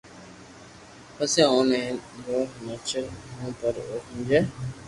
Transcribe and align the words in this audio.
پسي 1.15 1.41
اوني 1.51 1.79
ھين 1.85 1.97
روز 2.25 2.47
ھماجو 2.57 3.03
ھون 3.37 3.51
پر 3.59 3.73
او 3.89 3.97
ھمجي 4.07 4.39